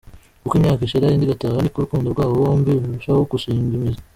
[0.45, 4.01] Uko imyaka ishira indi igataha, niko urukundo rw’aba bombi rurushaho gushing imizi.